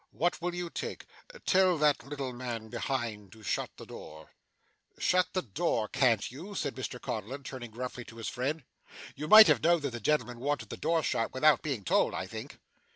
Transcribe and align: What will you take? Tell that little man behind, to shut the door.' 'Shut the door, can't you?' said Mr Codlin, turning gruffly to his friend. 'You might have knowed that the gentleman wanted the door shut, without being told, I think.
What 0.09 0.41
will 0.41 0.55
you 0.55 0.71
take? 0.71 1.05
Tell 1.45 1.77
that 1.77 2.03
little 2.03 2.33
man 2.33 2.69
behind, 2.69 3.31
to 3.33 3.43
shut 3.43 3.69
the 3.77 3.85
door.' 3.85 4.31
'Shut 4.97 5.27
the 5.33 5.43
door, 5.43 5.87
can't 5.89 6.31
you?' 6.31 6.55
said 6.55 6.73
Mr 6.73 6.99
Codlin, 6.99 7.43
turning 7.43 7.69
gruffly 7.69 8.03
to 8.05 8.15
his 8.17 8.27
friend. 8.27 8.63
'You 9.15 9.27
might 9.27 9.45
have 9.45 9.61
knowed 9.61 9.83
that 9.83 9.91
the 9.91 9.99
gentleman 9.99 10.39
wanted 10.39 10.69
the 10.69 10.77
door 10.77 11.03
shut, 11.03 11.35
without 11.35 11.61
being 11.61 11.83
told, 11.83 12.15
I 12.15 12.25
think. 12.25 12.59